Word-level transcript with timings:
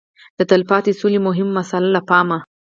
د 0.37 0.39
تلپاتې 0.51 0.91
سولې 0.99 1.19
مهمه 1.27 1.51
مساله 1.59 1.89
له 1.95 2.01
پامه 2.09 2.37